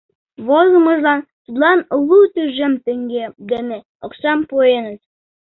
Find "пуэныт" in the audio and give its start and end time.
4.49-5.01